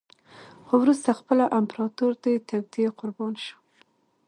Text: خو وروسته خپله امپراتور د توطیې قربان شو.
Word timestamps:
خو 0.65 0.73
وروسته 0.83 1.09
خپله 1.19 1.45
امپراتور 1.59 2.11
د 2.23 2.25
توطیې 2.47 2.87
قربان 2.99 3.33
شو. 3.45 3.57